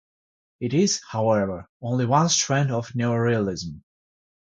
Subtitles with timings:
[0.59, 3.83] It is, however, only one strand of neorealism.